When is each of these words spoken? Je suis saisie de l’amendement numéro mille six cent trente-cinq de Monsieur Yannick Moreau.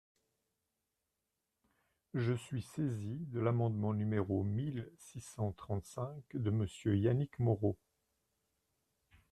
Je 2.15 2.33
suis 2.33 2.63
saisie 2.63 3.19
de 3.27 3.39
l’amendement 3.39 3.93
numéro 3.93 4.43
mille 4.43 4.91
six 4.97 5.21
cent 5.21 5.51
trente-cinq 5.51 6.23
de 6.33 6.49
Monsieur 6.49 6.97
Yannick 6.97 7.37
Moreau. 7.37 7.77